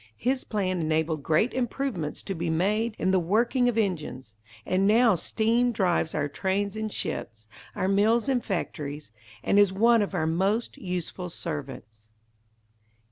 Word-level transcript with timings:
His 0.17 0.43
plan 0.45 0.79
enabled 0.79 1.21
great 1.21 1.53
improvements 1.53 2.23
to 2.23 2.33
be 2.33 2.49
made 2.49 2.95
in 2.97 3.11
the 3.11 3.19
working 3.19 3.69
of 3.69 3.77
engines, 3.77 4.33
and 4.65 4.87
now 4.87 5.13
steam 5.13 5.71
drives 5.71 6.15
our 6.15 6.27
trains 6.27 6.75
and 6.75 6.91
ships, 6.91 7.47
our 7.75 7.87
mills 7.87 8.27
and 8.27 8.43
factories, 8.43 9.11
and 9.43 9.59
is 9.59 9.71
one 9.71 10.01
of 10.01 10.15
our 10.15 10.25
most 10.25 10.75
useful 10.75 11.29
servants. 11.29 12.07